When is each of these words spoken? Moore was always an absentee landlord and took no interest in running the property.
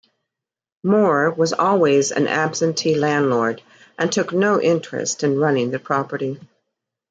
Moore 0.83 1.29
was 1.29 1.53
always 1.53 2.09
an 2.11 2.25
absentee 2.27 2.95
landlord 2.95 3.61
and 3.99 4.11
took 4.11 4.33
no 4.33 4.59
interest 4.59 5.23
in 5.23 5.37
running 5.39 5.69
the 5.69 5.77
property. 5.77 6.39